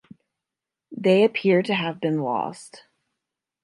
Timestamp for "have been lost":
1.75-2.85